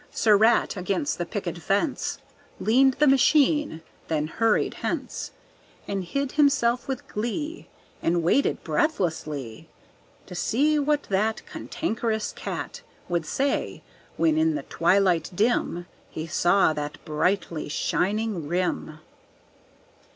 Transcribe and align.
Sir 0.09 0.35
Rat, 0.35 0.75
against 0.77 1.19
the 1.19 1.27
picket 1.27 1.59
fence 1.59 2.17
Leaned 2.59 2.95
the 2.95 3.05
machine, 3.05 3.83
then 4.07 4.25
hurried 4.25 4.73
hence, 4.81 5.29
And 5.87 6.03
hid 6.03 6.31
himself 6.31 6.87
with 6.87 7.07
glee, 7.07 7.67
And 8.01 8.23
waited 8.23 8.63
breathlessly 8.63 9.69
To 10.25 10.33
see 10.33 10.79
what 10.79 11.03
that 11.03 11.45
Cantankerous 11.45 12.31
cat 12.31 12.81
Would 13.09 13.27
say, 13.27 13.83
when 14.17 14.39
in 14.39 14.55
the 14.55 14.63
twilight 14.63 15.29
dim 15.35 15.85
He 16.09 16.25
saw 16.25 16.73
that 16.73 16.97
brightly 17.05 17.69
shining 17.69 18.47
rim. 18.47 18.97